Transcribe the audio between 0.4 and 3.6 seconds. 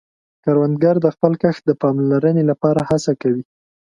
کروندګر د خپل کښت د پاملرنې له پاره هڅه کوي